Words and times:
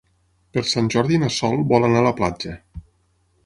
Per 0.57 0.63
Sant 0.69 0.87
Jordi 0.95 1.19
na 1.25 1.29
Sol 1.37 1.55
vol 1.75 1.87
anar 1.91 2.03
a 2.03 2.07
la 2.09 2.17
platja. 2.23 2.59